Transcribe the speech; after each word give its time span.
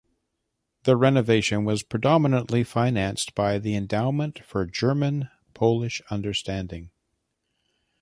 The 0.85 0.97
renovation 0.97 1.63
was 1.63 1.83
predominantly 1.83 2.63
financed 2.63 3.35
by 3.35 3.59
the 3.59 3.75
"Endowment 3.75 4.43
for 4.43 4.65
German-Polish 4.65 6.01
Understanding". 6.09 6.89